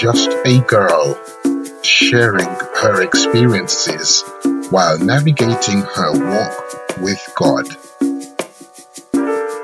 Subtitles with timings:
[0.00, 1.14] just a girl
[1.82, 4.24] sharing her experiences
[4.70, 7.66] while navigating her walk with God.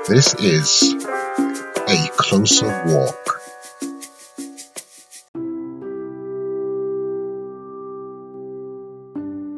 [0.07, 0.93] This is
[1.87, 3.41] a closer walk.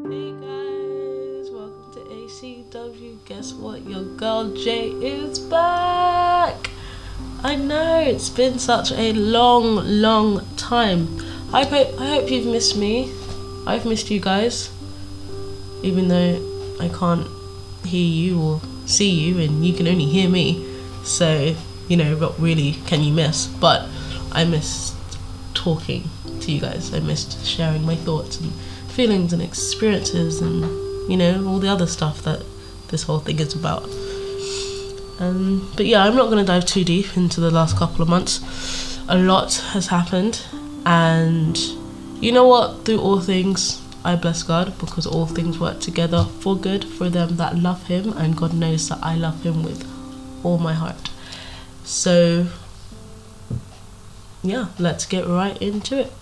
[0.07, 3.25] Hey guys, welcome to ACW.
[3.25, 3.81] Guess what?
[3.81, 6.69] Your girl Jay is back.
[7.41, 11.07] I know it's been such a long, long time.
[11.51, 13.11] I hope I hope you've missed me.
[13.65, 14.71] I've missed you guys,
[15.81, 16.37] even though
[16.79, 17.27] I can't
[17.85, 20.63] hear you or see you, and you can only hear me.
[21.03, 21.55] So
[21.87, 23.47] you know, what really can you miss?
[23.47, 23.89] But
[24.31, 24.95] I missed
[25.55, 26.03] talking
[26.41, 26.93] to you guys.
[26.93, 28.53] I missed sharing my thoughts and
[28.91, 30.61] feelings and experiences and
[31.09, 32.45] you know all the other stuff that
[32.89, 33.83] this whole thing is about.
[35.19, 38.07] Um, but yeah, I'm not going to dive too deep into the last couple of
[38.07, 38.88] months.
[39.11, 40.39] A lot has happened,
[40.85, 41.57] and
[42.21, 42.85] you know what?
[42.85, 47.37] Through all things, I bless God because all things work together for good for them
[47.37, 49.83] that love Him, and God knows that I love Him with
[50.43, 51.09] all my heart.
[51.83, 52.45] So,
[54.43, 56.13] yeah, let's get right into it.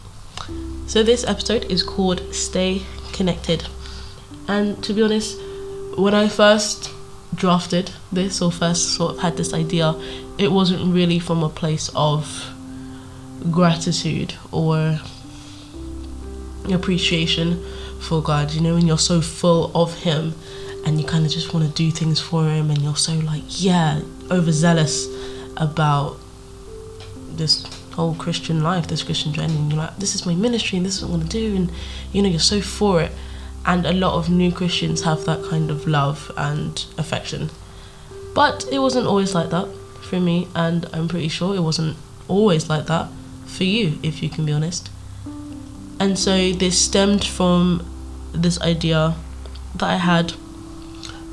[0.88, 3.68] So, this episode is called Stay Connected.
[4.48, 5.38] And to be honest,
[5.98, 6.90] when I first
[7.36, 9.94] drafted this or first sort of had this idea,
[10.38, 12.54] it wasn't really from a place of
[13.52, 15.00] gratitude or
[16.74, 17.64] appreciation
[18.00, 18.52] for God.
[18.52, 20.34] You know, when you're so full of Him
[20.86, 23.44] and you kind of just want to do things for Him and you're so like,
[23.48, 25.08] yeah, overzealous
[25.58, 26.18] about
[27.32, 30.86] this whole Christian life, this Christian journey, and you're like, this is my ministry and
[30.86, 31.72] this is what I'm gonna do, and
[32.12, 33.12] you know, you're so for it.
[33.66, 37.50] And a lot of new Christians have that kind of love and affection.
[38.34, 39.68] But it wasn't always like that
[40.04, 41.98] for me, and I'm pretty sure it wasn't
[42.30, 43.10] always like that
[43.58, 44.90] for you, if you can be honest.
[46.00, 47.86] And so this stemmed from
[48.32, 49.16] this idea
[49.76, 50.34] that I had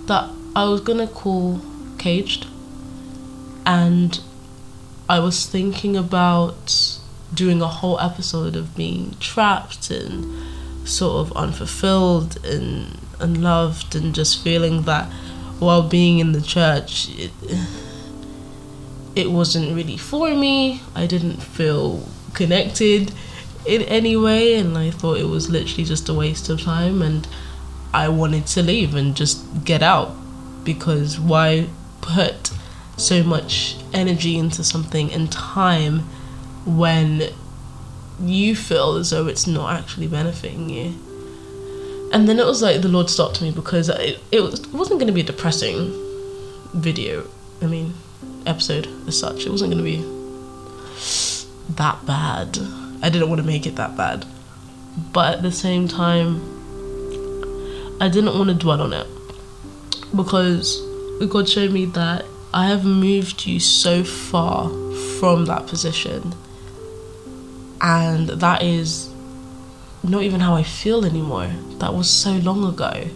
[0.06, 1.60] that I was gonna call
[1.98, 2.46] Caged
[3.66, 4.20] and
[5.08, 6.98] I was thinking about
[7.32, 14.42] doing a whole episode of being trapped and sort of unfulfilled and unloved and just
[14.42, 15.06] feeling that
[15.58, 17.32] while being in the church it,
[19.14, 20.82] it wasn't really for me.
[20.94, 23.12] I didn't feel connected
[23.66, 27.26] in any way and I thought it was literally just a waste of time and
[27.92, 30.14] I wanted to leave and just get out
[30.64, 31.68] because why
[32.00, 32.50] put
[32.96, 36.00] so much energy into something and time
[36.66, 37.30] when
[38.20, 40.94] you feel as though it's not actually benefiting you.
[42.12, 45.00] And then it was like the Lord stopped me because it, it, was, it wasn't
[45.00, 45.92] going to be a depressing
[46.74, 47.28] video.
[47.60, 47.94] I mean,
[48.46, 49.46] episode as such.
[49.46, 50.02] It wasn't going to be
[51.70, 52.58] that bad.
[53.02, 54.26] I didn't want to make it that bad.
[55.12, 56.40] But at the same time,
[58.00, 59.06] I didn't want to dwell on it
[60.14, 60.80] because
[61.28, 64.68] God showed me that I have moved you so far
[65.18, 66.34] from that position.
[67.80, 69.12] And that is
[70.02, 71.50] not even how I feel anymore.
[71.78, 73.08] That was so long ago.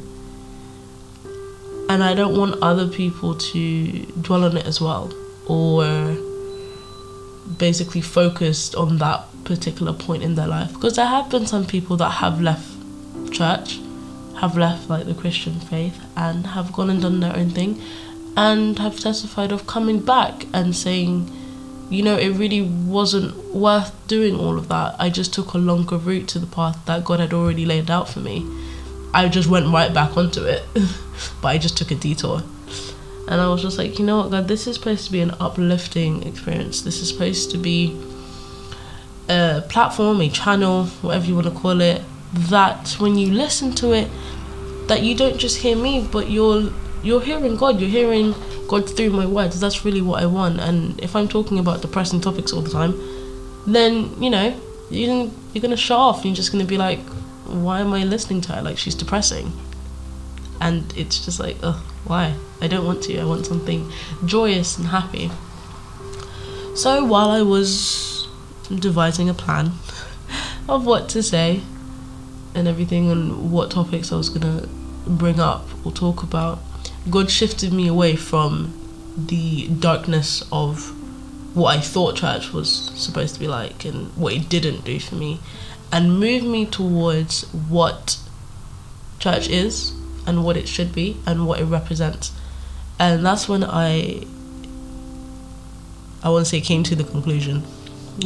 [1.89, 5.13] And I don't want other people to dwell on it as well
[5.47, 6.17] or
[7.57, 10.73] basically focused on that particular point in their life.
[10.73, 12.69] Because there have been some people that have left
[13.33, 13.81] church,
[14.41, 17.81] have left like the Christian faith, and have gone and done their own thing
[18.37, 21.29] and have testified of coming back and saying,
[21.91, 24.95] you know, it really wasn't worth doing all of that.
[24.99, 28.09] I just took a longer route to the path that God had already laid out
[28.09, 28.47] for me.
[29.13, 30.63] I just went right back onto it,
[31.43, 32.43] but I just took a detour.
[33.29, 35.33] And I was just like, you know what, God, this is supposed to be an
[35.39, 36.81] uplifting experience.
[36.81, 37.95] This is supposed to be
[39.29, 42.03] a platform, a channel, whatever you want to call it,
[42.33, 44.09] that when you listen to it,
[44.89, 46.73] that you don't just hear me, but you're
[47.03, 48.35] you're hearing God, you're hearing
[48.67, 49.61] God through my words.
[49.61, 50.59] That's really what I want.
[50.61, 52.95] And if I'm talking about depressing topics all the time,
[53.67, 54.59] then you know
[54.91, 56.17] you're you're gonna shut off.
[56.17, 57.01] And You're just gonna be like,
[57.45, 58.63] why am I listening to her?
[58.63, 59.53] Like she's depressing.
[60.61, 62.35] And it's just like, oh, why?
[62.61, 63.19] I don't want to.
[63.19, 63.91] I want something
[64.25, 65.31] joyous and happy.
[66.75, 68.29] So while I was
[68.75, 69.73] devising a plan
[70.69, 71.63] of what to say
[72.55, 74.69] and everything and what topics I was gonna
[75.07, 76.59] bring up or talk about,
[77.11, 78.75] God shifted me away from
[79.17, 80.95] the darkness of
[81.57, 85.17] what I thought church was supposed to be like and what it didn't do for
[85.17, 85.41] me
[85.91, 88.19] and moved me towards what
[89.19, 89.93] church is
[90.29, 92.31] and what it should be and what it represents.
[93.01, 94.25] And that's when I
[96.23, 97.65] I want to say came to the conclusion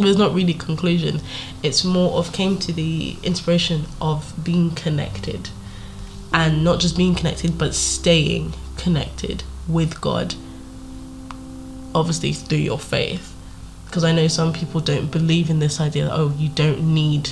[0.00, 1.20] there's not really conclusion.
[1.62, 5.50] It's more of came to the inspiration of being connected,
[6.32, 10.34] and not just being connected, but staying connected with God.
[11.94, 13.34] Obviously through your faith,
[13.86, 17.30] because I know some people don't believe in this idea that oh you don't need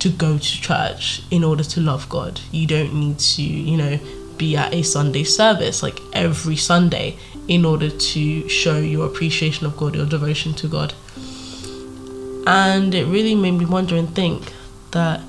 [0.00, 2.40] to go to church in order to love God.
[2.50, 3.98] You don't need to you know
[4.36, 9.76] be at a Sunday service like every Sunday in order to show your appreciation of
[9.76, 10.94] God, your devotion to God.
[12.46, 14.52] And it really made me wonder and think
[14.92, 15.20] that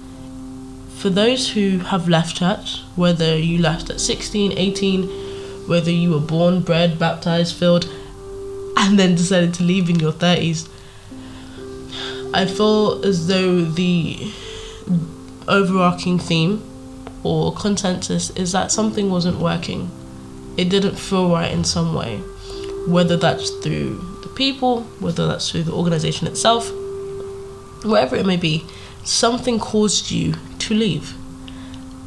[0.97, 6.19] for those who have left church, whether you left at 16, 18, whether you were
[6.19, 7.85] born, bred, baptized, filled,
[8.77, 10.69] and then decided to leave in your 30s,
[12.33, 14.31] I feel as though the
[15.51, 16.63] overarching theme
[17.23, 19.91] or consensus is that something wasn't working.
[20.57, 22.17] It didn't feel right in some way,
[22.87, 26.71] whether that's through the people, whether that's through the organization itself,
[27.83, 28.65] whatever it may be,
[29.03, 31.15] something caused you to leave.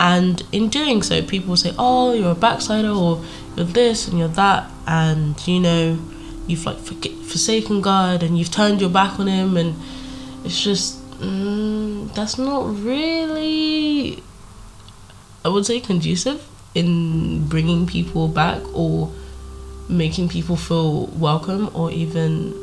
[0.00, 3.23] And in doing so, people say, "Oh, you're a backslider, or
[3.56, 5.99] you're this and you're that," and you know,
[6.46, 9.75] you've like forsaken God and you've turned your back on Him, and
[10.44, 14.23] it's just mm, that's not really,
[15.44, 19.12] I would say, conducive in bringing people back or
[19.88, 22.55] making people feel welcome or even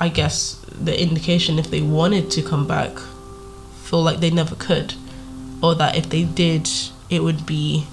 [0.00, 2.90] I guess the indication if they wanted to come back
[3.82, 4.94] feel like they never could
[5.62, 6.68] or that if they did
[7.10, 7.86] it would be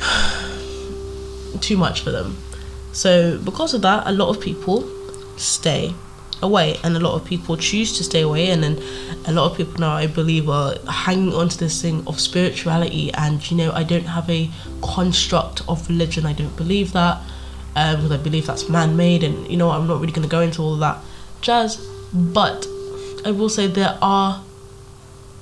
[1.60, 2.36] too much for them.
[2.92, 4.88] So because of that a lot of people
[5.36, 5.94] stay
[6.42, 8.78] away and a lot of people choose to stay away and then
[9.26, 13.12] a lot of people now i believe are hanging on to this thing of spirituality
[13.14, 14.48] and you know i don't have a
[14.82, 17.20] construct of religion i don't believe that
[17.76, 20.40] um, because i believe that's man-made and you know i'm not really going to go
[20.40, 20.98] into all that
[21.40, 21.76] jazz
[22.12, 22.66] but
[23.24, 24.42] i will say there are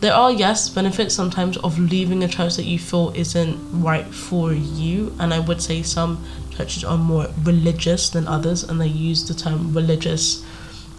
[0.00, 4.52] there are yes benefits sometimes of leaving a church that you feel isn't right for
[4.52, 9.26] you and i would say some churches are more religious than others and they use
[9.28, 10.44] the term religious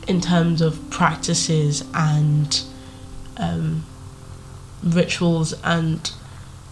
[0.08, 2.64] in terms of practices and
[3.38, 3.86] um,
[4.84, 6.12] rituals and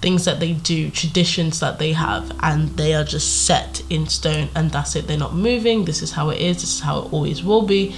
[0.01, 4.49] things that they do, traditions that they have, and they are just set in stone,
[4.55, 5.07] and that's it.
[5.07, 5.85] They're not moving.
[5.85, 6.57] This is how it is.
[6.57, 7.95] This is how it always will be,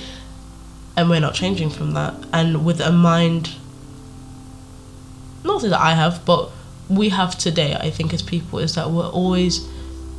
[0.95, 2.13] and we're not changing from that.
[2.33, 3.55] And with a mind,
[5.43, 6.49] not that I have, but
[6.89, 9.67] we have today, I think, as people, is that we're always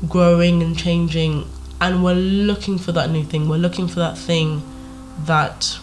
[0.08, 1.48] growing and changing,
[1.80, 3.48] and we're looking for that new thing.
[3.48, 4.62] We're looking for that thing
[5.26, 5.78] that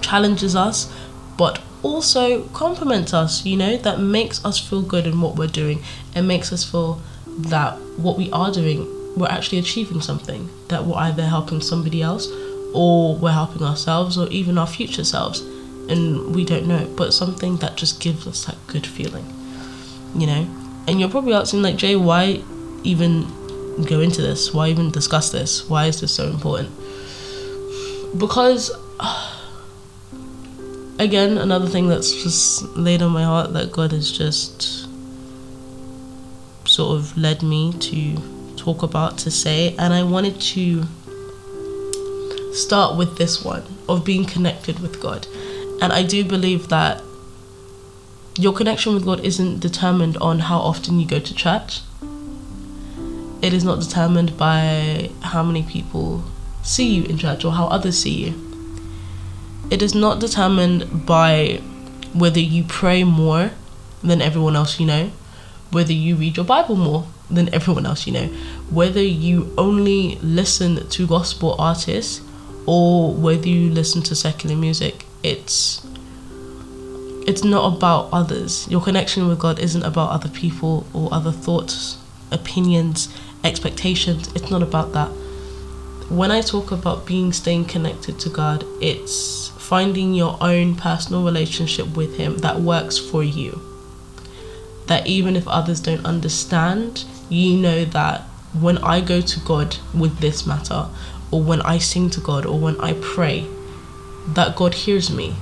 [0.00, 0.92] challenges us
[1.36, 5.82] but also compliments us, you know, that makes us feel good in what we're doing
[6.14, 10.96] and makes us feel that what we are doing, we're actually achieving something, that we're
[10.96, 12.28] either helping somebody else
[12.72, 15.40] or we're helping ourselves or even our future selves.
[15.88, 19.26] And we don't know but something that just gives us that good feeling,
[20.14, 20.46] you know?
[20.86, 22.42] And you're probably asking, like, Jay, why
[22.82, 23.26] even
[23.84, 24.52] go into this?
[24.54, 25.68] Why even discuss this?
[25.68, 26.70] Why is this so important?
[28.18, 28.70] Because
[30.98, 34.88] again another thing that's just laid on my heart that god has just
[36.66, 38.16] sort of led me to
[38.56, 40.84] talk about to say and i wanted to
[42.54, 45.26] start with this one of being connected with god.
[45.82, 47.02] And i do believe that
[48.38, 51.80] your connection with god isn't determined on how often you go to church.
[53.42, 56.24] It is not determined by how many people
[56.64, 58.34] see you in church or how others see you.
[59.70, 61.60] It is not determined by
[62.12, 63.50] whether you pray more
[64.02, 65.10] than everyone else you know,
[65.70, 68.26] whether you read your Bible more than everyone else you know,
[68.70, 72.20] whether you only listen to gospel artists
[72.66, 75.06] or whether you listen to secular music.
[75.22, 75.86] It's
[77.26, 78.68] it's not about others.
[78.68, 81.98] Your connection with God isn't about other people or other thoughts,
[82.30, 83.08] opinions,
[83.42, 84.30] expectations.
[84.34, 85.10] It's not about that
[86.08, 91.96] when I talk about being staying connected to God, it's finding your own personal relationship
[91.96, 93.60] with Him that works for you.
[94.86, 98.20] That even if others don't understand, you know that
[98.52, 100.88] when I go to God with this matter,
[101.30, 103.46] or when I sing to God, or when I pray,
[104.28, 105.36] that God hears me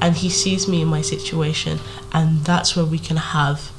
[0.00, 1.78] and He sees me in my situation,
[2.12, 3.70] and that's where we can have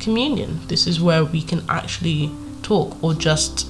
[0.00, 0.60] communion.
[0.68, 2.30] This is where we can actually
[2.62, 3.68] talk or just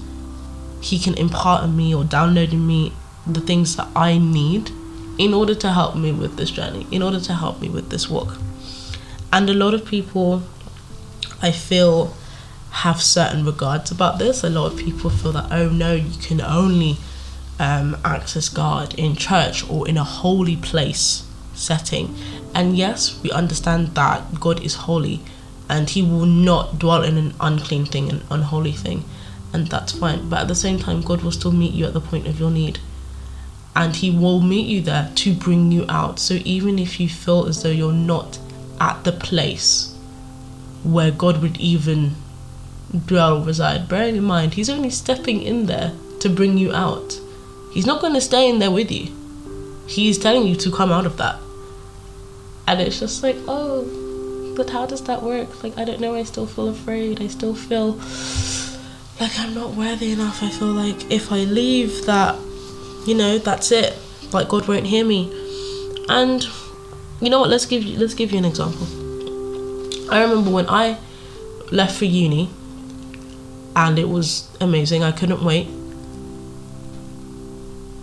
[0.81, 2.93] he can impart on me or download in me
[3.27, 4.71] the things that I need
[5.19, 8.09] in order to help me with this journey, in order to help me with this
[8.09, 8.39] walk.
[9.33, 10.43] And a lot of people,
[11.43, 12.15] I feel,
[12.71, 14.45] have certain regards about this.
[14.45, 16.97] A lot of people feel that, oh no, you can only
[17.59, 22.15] um, access God in church or in a holy place setting.
[22.55, 25.21] And yes, we understand that God is holy
[25.69, 29.05] and He will not dwell in an unclean thing, an unholy thing,
[29.53, 30.29] and that's fine.
[30.29, 32.51] But at the same time, God will still meet you at the point of your
[32.51, 32.79] need.
[33.75, 36.19] And He will meet you there to bring you out.
[36.19, 38.39] So even if you feel as though you're not
[38.81, 39.95] at the place
[40.83, 42.15] where God would even
[43.07, 47.21] dwell, or reside, bearing in mind, He's only stepping in there to bring you out.
[47.73, 49.15] He's not going to stay in there with you.
[49.87, 51.39] He's telling you to come out of that.
[52.67, 55.63] And it's just like, oh, but how does that work?
[55.63, 56.15] Like, I don't know.
[56.15, 57.23] I still feel afraid.
[57.23, 57.99] I still feel
[59.21, 60.43] like I'm not worthy enough.
[60.43, 62.39] I feel like if I leave, that,
[63.07, 63.97] you know, that's it.
[64.33, 65.33] Like, God won't hear me.
[66.09, 66.47] And
[67.21, 67.51] you know what?
[67.51, 68.87] Let's give you let's give you an example.
[70.13, 70.99] I remember when I
[71.71, 72.51] left for uni,
[73.77, 75.03] and it was amazing.
[75.03, 75.69] I couldn't wait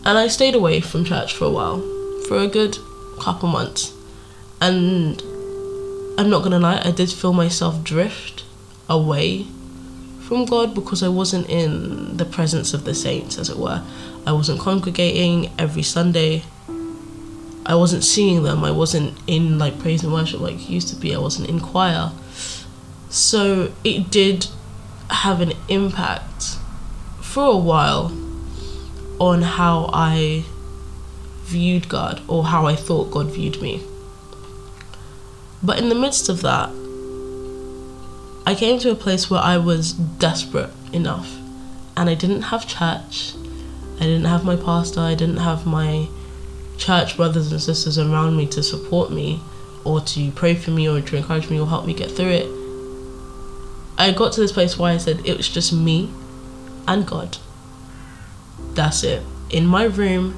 [0.05, 1.81] and I stayed away from church for a while,
[2.27, 2.77] for a good
[3.19, 3.91] couple months.
[4.61, 5.19] And
[6.17, 8.43] I'm not gonna lie, I did feel myself drift
[8.87, 9.47] away
[10.25, 13.83] from God because I wasn't in the presence of the saints, as it were.
[14.25, 16.43] I wasn't congregating every Sunday.
[17.65, 18.63] I wasn't seeing them.
[18.63, 21.13] I wasn't in like praise and worship like it used to be.
[21.13, 22.11] I wasn't in choir.
[23.09, 24.47] So it did
[25.09, 26.57] have an impact
[27.21, 28.11] for a while
[29.19, 30.43] on how I
[31.43, 33.83] viewed God or how I thought God viewed me.
[35.61, 36.69] But in the midst of that,
[38.47, 41.35] I came to a place where I was desperate enough
[41.97, 43.33] and I didn't have church.
[43.97, 46.07] I didn't have my pastor, I didn't have my
[46.77, 49.41] church brothers and sisters around me to support me
[49.83, 52.47] or to pray for me or to encourage me or help me get through it.
[53.97, 56.11] I got to this place where I said it was just me
[56.87, 57.37] and God.
[58.73, 59.23] That's it.
[59.49, 60.35] In my room,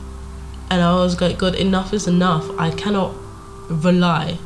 [0.69, 2.47] and I was like, God, enough is enough.
[2.59, 3.15] I cannot
[3.69, 4.37] rely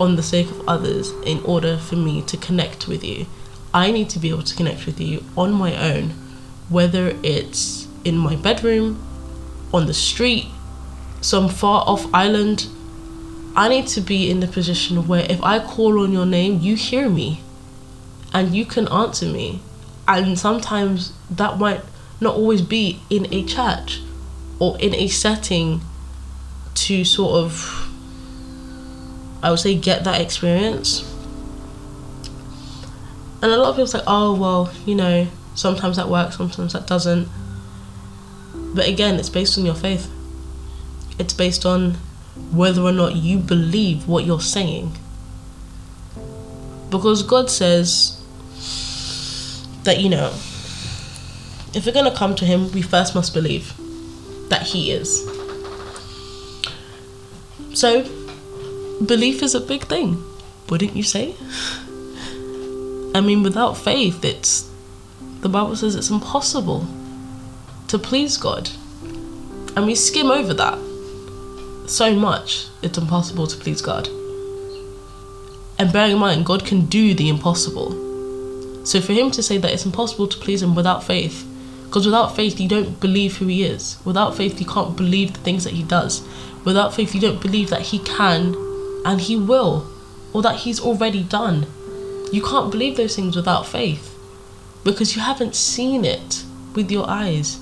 [0.00, 3.26] on the sake of others in order for me to connect with you.
[3.72, 6.10] I need to be able to connect with you on my own,
[6.68, 9.06] whether it's in my bedroom,
[9.72, 10.46] on the street,
[11.20, 12.66] some far off island.
[13.54, 16.74] I need to be in the position where if I call on your name, you
[16.74, 17.42] hear me
[18.32, 19.60] and you can answer me.
[20.08, 21.82] And sometimes that might
[22.20, 24.00] not always be in a church
[24.58, 25.82] or in a setting
[26.74, 27.89] to sort of
[29.42, 31.02] I would say get that experience.
[33.42, 36.86] And a lot of people say, oh well, you know, sometimes that works, sometimes that
[36.86, 37.28] doesn't.
[38.74, 40.10] But again, it's based on your faith.
[41.18, 41.96] It's based on
[42.52, 44.96] whether or not you believe what you're saying.
[46.90, 48.16] Because God says
[49.84, 50.28] that, you know,
[51.72, 53.74] if we're going to come to Him, we first must believe
[54.48, 55.24] that He is.
[57.74, 58.02] So,
[59.04, 60.22] belief is a big thing,
[60.68, 61.34] wouldn't you say?
[63.14, 64.70] I mean, without faith, it's
[65.40, 66.86] the Bible says it's impossible
[67.88, 68.70] to please God.
[69.76, 70.78] And we skim over that
[71.86, 74.08] so much, it's impossible to please God.
[75.78, 78.86] And bearing in mind, God can do the impossible.
[78.86, 81.46] So for Him to say that it's impossible to please Him without faith,
[81.84, 83.98] because without faith, you don't believe who He is.
[84.04, 86.22] Without faith, you can't believe the things that He does.
[86.64, 88.54] Without faith, you don't believe that He can
[89.04, 89.90] and He will,
[90.32, 91.66] or that He's already done.
[92.32, 94.16] You can't believe those things without faith
[94.84, 97.58] because you haven't seen it with your eyes,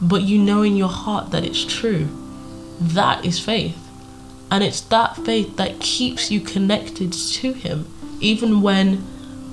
[0.00, 2.08] but you know in your heart that it's true.
[2.80, 3.78] That is faith.
[4.50, 7.86] And it's that faith that keeps you connected to Him,
[8.20, 9.04] even when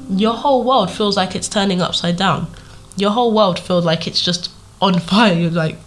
[0.10, 2.48] your whole world feels like it's turning upside down
[2.96, 5.34] your whole world feels like it's just on fire.
[5.34, 5.78] You're like,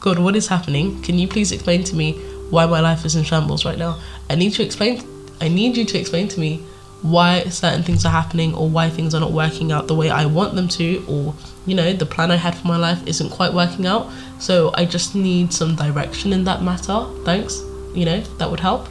[0.00, 1.02] God, what is happening?
[1.02, 2.12] Can you please explain to me
[2.50, 4.00] why my life is in shambles right now?
[4.32, 5.02] I need to explain.
[5.42, 6.64] I need you to explain to me
[7.02, 10.24] why certain things are happening or why things are not working out the way I
[10.24, 11.34] want them to, or
[11.66, 14.10] you know, the plan I had for my life isn't quite working out.
[14.38, 17.06] So I just need some direction in that matter.
[17.24, 17.60] Thanks.
[17.94, 18.88] You know, that would help.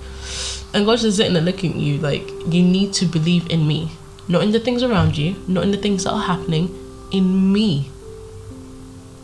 [0.75, 3.91] And God's just sitting there looking at you like, you need to believe in me,
[4.27, 6.69] not in the things around you, not in the things that are happening,
[7.11, 7.89] in me.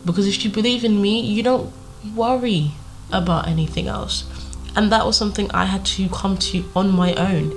[0.04, 1.72] Because if you believe in me, you don't
[2.16, 2.72] worry
[3.12, 4.24] about anything else.
[4.78, 7.50] And that was something I had to come to on my own.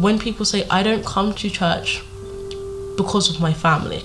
[0.00, 2.04] When people say, I don't come to church
[2.96, 4.04] because of my family,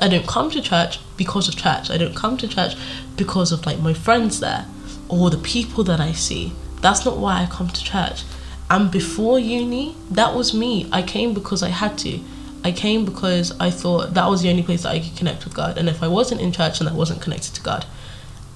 [0.00, 2.76] I don't come to church because of church, I don't come to church
[3.14, 4.68] because of like my friends there
[5.10, 6.54] or the people that I see.
[6.80, 8.24] That's not why I come to church.
[8.70, 10.88] And before uni, that was me.
[10.90, 12.20] I came because I had to.
[12.64, 15.52] I came because I thought that was the only place that I could connect with
[15.52, 15.76] God.
[15.76, 17.84] And if I wasn't in church, and I wasn't connected to God.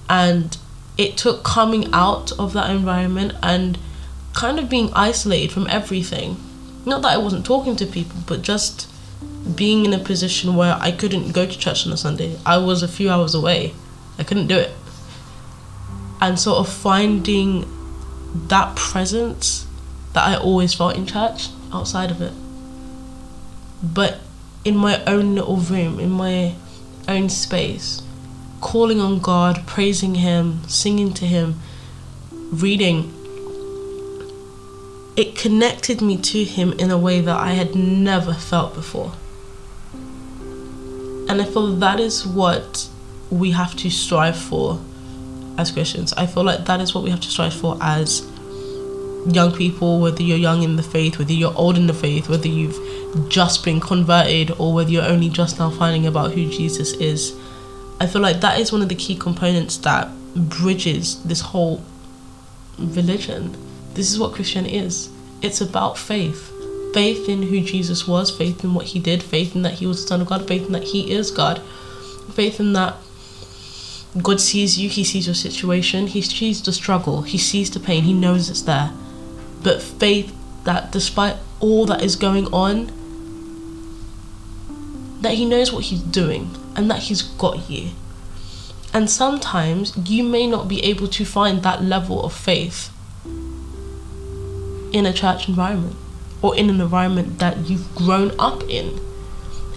[0.09, 0.57] And
[0.97, 3.77] it took coming out of that environment and
[4.33, 6.37] kind of being isolated from everything.
[6.85, 8.89] Not that I wasn't talking to people, but just
[9.55, 12.37] being in a position where I couldn't go to church on a Sunday.
[12.45, 13.73] I was a few hours away.
[14.17, 14.71] I couldn't do it.
[16.21, 17.65] And sort of finding
[18.47, 19.67] that presence
[20.13, 22.33] that I always felt in church outside of it.
[23.83, 24.19] But
[24.63, 26.55] in my own little room, in my
[27.07, 28.01] own space,
[28.65, 31.59] calling on God, praising Him, singing to Him,
[32.51, 33.13] reading,
[35.15, 39.11] it connected me to Him in a way that I had never felt before.
[39.93, 42.89] And I feel that is what
[43.29, 44.83] we have to strive for
[45.59, 46.11] as Christians.
[46.13, 48.27] I feel like that is what we have to strive for as
[49.27, 52.47] young people, whether you're young in the faith, whether you're old in the faith, whether
[52.47, 57.39] you've just been converted, or whether you're only just now finding about who Jesus is.
[57.99, 61.81] I feel like that is one of the key components that bridges this whole
[62.77, 63.55] religion.
[63.93, 65.09] This is what Christianity is
[65.41, 66.51] it's about faith.
[66.93, 70.01] Faith in who Jesus was, faith in what he did, faith in that he was
[70.01, 71.61] the Son of God, faith in that he is God,
[72.33, 72.95] faith in that
[74.21, 78.03] God sees you, he sees your situation, he sees the struggle, he sees the pain,
[78.03, 78.91] he knows it's there.
[79.61, 80.33] But faith
[80.63, 82.87] that despite all that is going on,
[85.21, 87.91] that he knows what he's doing and that he's got you.
[88.93, 92.91] And sometimes you may not be able to find that level of faith
[94.93, 95.95] in a church environment
[96.41, 98.99] or in an environment that you've grown up in.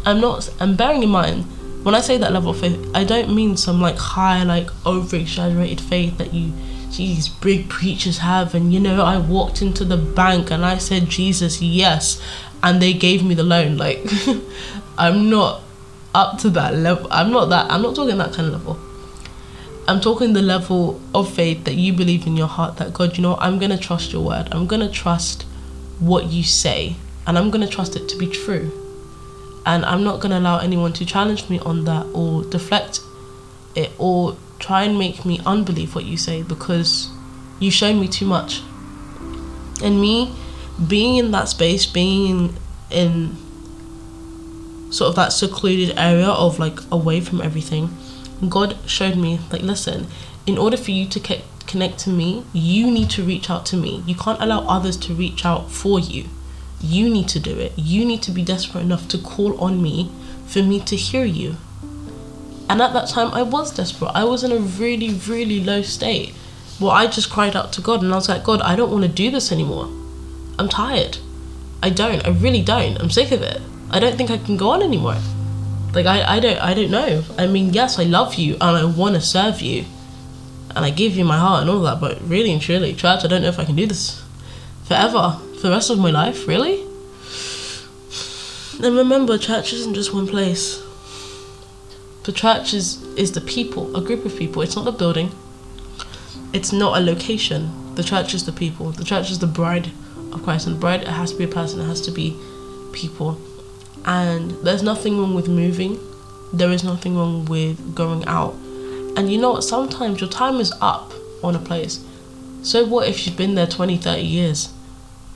[0.04, 1.44] I'm not, I'm bearing in mind,
[1.84, 5.16] when I say that level of faith, I don't mean some like high, like over
[5.16, 6.52] exaggerated faith that you
[6.96, 8.54] these big preachers have.
[8.54, 12.22] And you know, I walked into the bank and I said, Jesus, yes.
[12.62, 13.76] And they gave me the loan.
[13.76, 14.04] Like,
[14.98, 15.62] I'm not
[16.14, 17.08] up to that level.
[17.10, 18.78] I'm not that, I'm not talking that kind of level.
[19.86, 23.22] I'm talking the level of faith that you believe in your heart that God, you
[23.22, 24.48] know, I'm going to trust your word.
[24.52, 25.44] I'm going to trust
[25.98, 28.70] what you say and I'm going to trust it to be true.
[29.64, 33.00] And I'm not going to allow anyone to challenge me on that or deflect
[33.74, 37.10] it or try and make me unbelieve what you say because
[37.60, 38.62] you shown me too much.
[39.82, 40.34] And me
[40.86, 42.54] being in that space, being
[42.90, 43.36] in
[44.90, 47.96] sort of that secluded area of like away from everything,
[48.48, 50.06] God showed me like, listen,
[50.46, 53.76] in order for you to ke- connect to me, you need to reach out to
[53.76, 54.02] me.
[54.06, 56.26] You can't allow others to reach out for you.
[56.80, 57.72] You need to do it.
[57.76, 60.10] You need to be desperate enough to call on me
[60.46, 61.56] for me to hear you.
[62.70, 64.12] And at that time, I was desperate.
[64.14, 66.34] I was in a really, really low state.
[66.80, 69.02] Well, I just cried out to God and I was like, God, I don't want
[69.02, 69.86] to do this anymore.
[70.58, 71.18] I'm tired.
[71.82, 72.24] I don't.
[72.26, 72.96] I really don't.
[72.98, 73.60] I'm sick of it.
[73.90, 75.16] I don't think I can go on anymore.
[75.94, 77.24] Like I, I don't I don't know.
[77.38, 79.86] I mean, yes, I love you and I want to serve you,
[80.76, 82.00] and I give you my heart and all that.
[82.00, 84.22] But really and truly, church, I don't know if I can do this
[84.84, 86.46] forever for the rest of my life.
[86.46, 86.84] Really.
[88.80, 90.82] And remember, church isn't just one place.
[92.24, 94.60] The church is is the people, a group of people.
[94.60, 95.32] It's not a building.
[96.52, 97.94] It's not a location.
[97.94, 98.92] The church is the people.
[98.92, 99.90] The church is the bride
[100.32, 101.80] of Christ, and the bride it has to be a person.
[101.80, 102.36] It has to be
[102.92, 103.40] people
[104.08, 106.00] and there's nothing wrong with moving.
[106.50, 108.54] There is nothing wrong with going out.
[109.16, 109.64] And you know what?
[109.64, 112.02] Sometimes your time is up on a place.
[112.62, 114.72] So what if you've been there 20 30 years?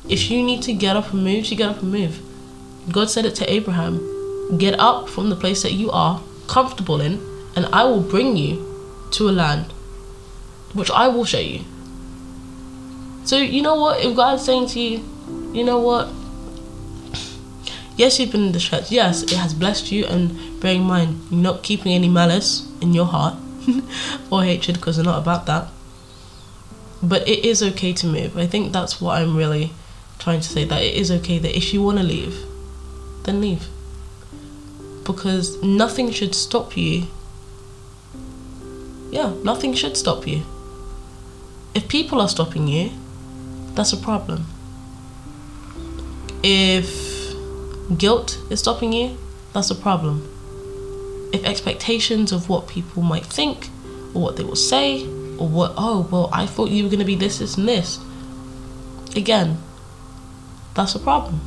[0.09, 2.21] If you need to get up and move you get up and move.
[2.91, 7.21] God said it to abraham get up from the place that you are comfortable in
[7.55, 8.53] and i will bring you
[9.13, 9.73] to a land
[10.75, 11.61] which i will show you.
[13.25, 14.01] So you know what?
[14.05, 15.05] If god's saying to you
[15.53, 16.09] you know what
[17.97, 18.91] yes, you've been in the church.
[18.91, 22.93] Yes, it has blessed you, and bear in mind, you're not keeping any malice in
[22.93, 23.37] your heart
[24.31, 25.69] or hatred because they're not about that.
[27.03, 28.37] But it is okay to move.
[28.37, 29.73] I think that's what I'm really
[30.19, 32.37] trying to say that it is okay that if you want to leave,
[33.25, 33.67] then leave.
[35.05, 37.09] Because nothing should stop you.
[39.11, 40.43] Yeah, nothing should stop you.
[41.75, 42.93] If people are stopping you,
[43.75, 44.47] that's a problem.
[46.43, 47.02] If
[47.97, 49.17] guilt is stopping you,
[49.53, 50.29] that's a problem.
[51.33, 53.69] If expectations of what people might think,
[54.15, 55.05] or what they will say,
[55.39, 57.99] or what, oh, well, I thought you were going to be this, this, and this,
[59.17, 59.59] again,
[60.75, 61.41] that's a problem.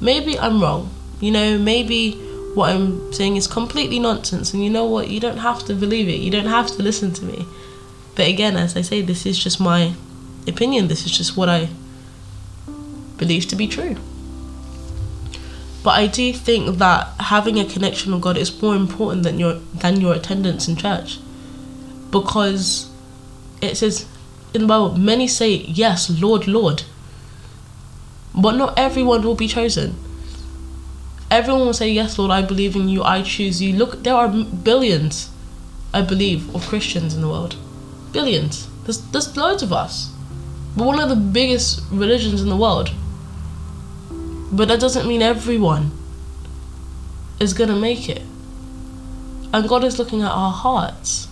[0.00, 0.90] Maybe I'm wrong.
[1.20, 2.14] You know, maybe
[2.54, 5.08] what I'm saying is completely nonsense, and you know what?
[5.08, 7.46] You don't have to believe it, you don't have to listen to me.
[8.14, 9.94] But again, as I say, this is just my
[10.46, 11.68] opinion, this is just what I
[13.16, 13.96] believe to be true.
[15.82, 19.54] But I do think that having a connection with God is more important than your
[19.74, 21.18] than your attendance in church.
[22.12, 22.90] because
[23.60, 24.06] it says
[24.54, 26.84] in the Bible, many say, Yes, Lord, Lord.
[28.34, 29.96] But not everyone will be chosen.
[31.30, 33.72] Everyone will say, Yes, Lord, I believe in you, I choose you.
[33.72, 35.30] Look, there are billions,
[35.92, 37.56] I believe, of Christians in the world.
[38.12, 38.68] Billions.
[38.84, 40.12] There's, there's loads of us.
[40.76, 42.90] We're one of the biggest religions in the world.
[44.52, 45.90] But that doesn't mean everyone
[47.40, 48.22] is going to make it.
[49.52, 51.28] And God is looking at our hearts.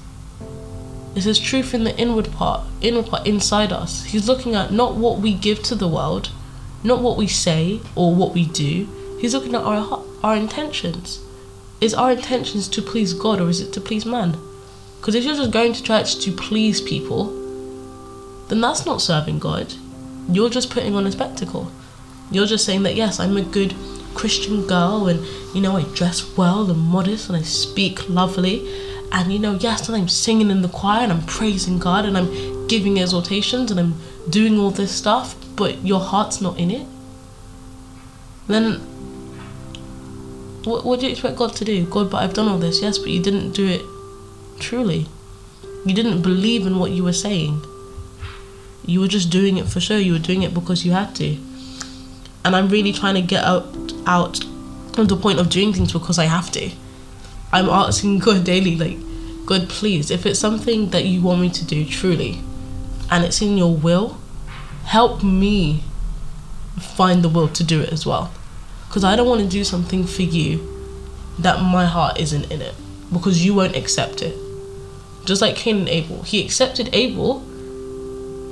[1.14, 4.04] It says truth in the inward part, inward part inside us.
[4.04, 6.30] He's looking at not what we give to the world,
[6.83, 8.88] not what we say or what we do.
[9.20, 11.20] He's looking at our our intentions.
[11.80, 14.37] Is our intentions to please God or is it to please man?
[14.98, 17.24] Because if you're just going to church to please people,
[18.48, 19.72] then that's not serving God.
[20.30, 21.72] You're just putting on a spectacle.
[22.31, 23.75] You're just saying that yes, I'm a good
[24.14, 28.69] Christian girl and you know I dress well and modest and I speak lovely
[29.12, 32.19] and you know yes and I'm singing in the choir and I'm praising God and
[32.19, 33.95] I'm giving exhortations and I'm
[34.29, 36.87] doing all this stuff but your heart's not in it
[38.49, 38.81] then
[40.64, 41.87] what, what do you expect God to do?
[41.87, 43.83] God, but I've done all this, yes, but you didn't do it
[44.61, 45.07] truly.
[45.87, 47.64] You didn't believe in what you were saying.
[48.85, 49.97] You were just doing it for show.
[49.97, 51.38] You were doing it because you had to.
[52.44, 53.64] And I'm really trying to get out
[54.07, 54.42] out
[54.98, 56.70] of the point of doing things because I have to.
[57.53, 58.98] I'm asking God daily, like,
[59.46, 62.40] God, please, if it's something that you want me to do truly,
[63.11, 64.18] and it's in your will,
[64.85, 65.83] help me
[66.79, 68.33] find the will to do it as well.
[68.88, 70.66] Because I don't want to do something for you
[71.38, 72.74] that my heart isn't in it,
[73.12, 74.37] because you won't accept it.
[75.24, 77.40] Just like Cain and Abel, he accepted Abel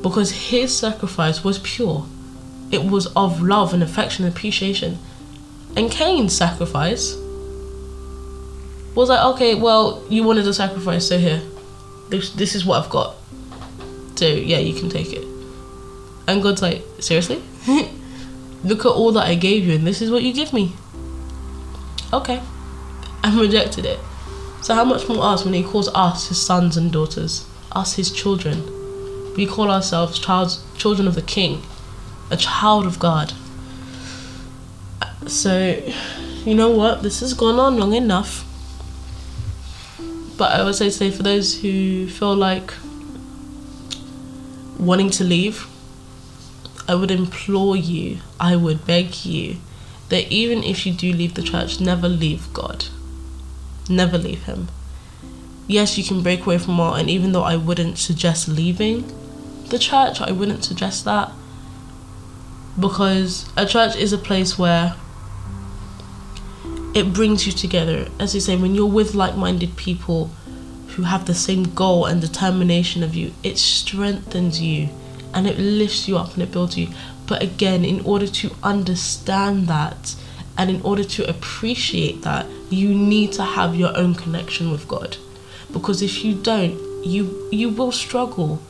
[0.03, 2.07] because his sacrifice was pure.
[2.71, 4.99] It was of love and affection and appreciation.
[5.77, 7.15] And Cain's sacrifice
[8.95, 11.41] was like, okay, well, you wanted a sacrifice, so here.
[12.09, 13.15] This, this is what I've got.
[14.17, 15.25] So, yeah, you can take it.
[16.27, 17.43] And God's like, seriously?
[18.65, 20.73] Look at all that I gave you, and this is what you give me.
[22.13, 22.43] Okay.
[23.23, 24.01] And rejected it.
[24.63, 28.11] So, how much more us when He calls us His sons and daughters, us His
[28.11, 28.65] children?
[29.37, 31.63] We call ourselves child, children of the King,
[32.31, 33.33] a child of God.
[35.27, 35.83] So,
[36.45, 37.03] you know what?
[37.03, 38.45] This has gone on long enough.
[40.37, 42.73] But I would say, say for those who feel like
[44.79, 45.67] wanting to leave,
[46.87, 49.57] I would implore you, I would beg you
[50.09, 52.87] that even if you do leave the church, never leave God.
[53.91, 54.69] Never leave Him.
[55.67, 59.13] Yes, you can break away from all, and even though I wouldn't suggest leaving
[59.69, 61.31] the church, I wouldn't suggest that
[62.79, 64.95] because a church is a place where
[66.95, 68.09] it brings you together.
[68.19, 70.31] As you say, when you're with like minded people
[70.89, 74.89] who have the same goal and determination of you, it strengthens you
[75.35, 76.89] and it lifts you up and it builds you.
[77.27, 80.17] But again, in order to understand that
[80.57, 85.17] and in order to appreciate that, you need to have your own connection with God.
[85.73, 88.61] Because if you don't, you you will struggle.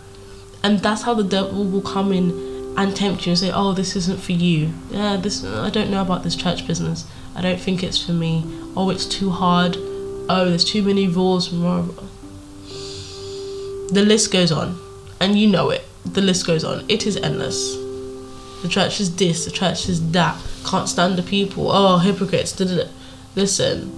[0.62, 3.96] And that's how the devil will come in and tempt you and say, "Oh, this
[3.96, 4.72] isn't for you.
[4.90, 7.04] Yeah, this I don't know about this church business.
[7.34, 8.44] I don't think it's for me.
[8.76, 9.76] Oh, it's too hard.
[10.28, 11.50] Oh, there's too many rules."
[13.90, 14.78] The list goes on,
[15.20, 15.84] and you know it.
[16.04, 16.84] The list goes on.
[16.88, 17.76] It is endless.
[18.62, 19.44] The church is this.
[19.44, 20.36] The church is that.
[20.66, 21.70] Can't stand the people.
[21.70, 22.52] Oh, hypocrites.
[22.52, 22.90] Da-da-da.
[23.34, 23.90] Listen,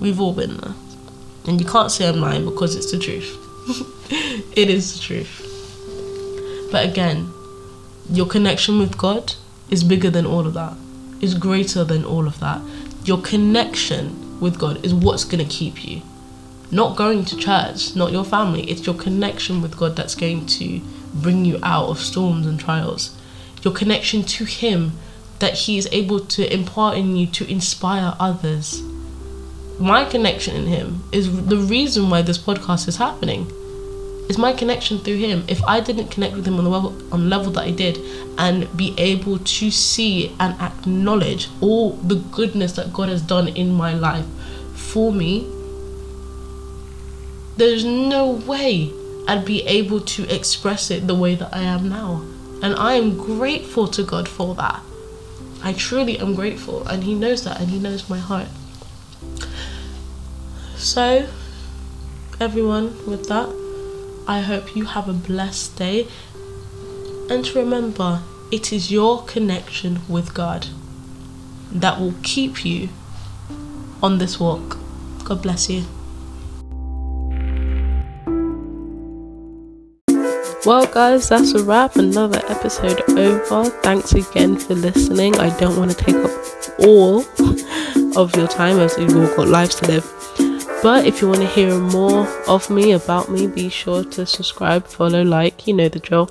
[0.00, 0.74] we've all been there,
[1.46, 3.36] and you can't say I'm lying because it's the truth.
[4.56, 5.47] it is the truth.
[6.70, 7.32] But again,
[8.10, 9.34] your connection with God
[9.70, 10.74] is bigger than all of that,
[11.20, 12.60] is greater than all of that.
[13.04, 16.02] Your connection with God is what's going to keep you.
[16.70, 18.62] Not going to church, not your family.
[18.70, 20.80] It's your connection with God that's going to
[21.14, 23.16] bring you out of storms and trials.
[23.62, 24.92] Your connection to Him
[25.38, 28.82] that He is able to impart in you to inspire others.
[29.78, 33.50] My connection in Him is the reason why this podcast is happening
[34.28, 35.44] it's my connection through him.
[35.48, 37.98] If I didn't connect with him on the level on level that I did
[38.36, 43.72] and be able to see and acknowledge all the goodness that God has done in
[43.72, 44.26] my life
[44.74, 45.50] for me,
[47.56, 48.92] there's no way
[49.26, 52.22] I'd be able to express it the way that I am now.
[52.62, 54.82] And I am grateful to God for that.
[55.62, 58.48] I truly am grateful, and He knows that, and He knows my heart.
[60.76, 61.28] So,
[62.40, 63.48] everyone, with that,
[64.28, 66.06] I hope you have a blessed day.
[67.30, 68.20] And remember,
[68.52, 70.66] it is your connection with God
[71.72, 72.90] that will keep you
[74.02, 74.76] on this walk.
[75.24, 75.84] God bless you.
[80.66, 81.96] Well, guys, that's a wrap.
[81.96, 83.70] Another episode over.
[83.80, 85.38] Thanks again for listening.
[85.38, 86.30] I don't want to take up
[86.80, 87.20] all
[88.20, 90.17] of your time as you've all got lives to live.
[90.80, 94.86] But if you want to hear more of me, about me, be sure to subscribe,
[94.86, 96.30] follow, like, you know the drill.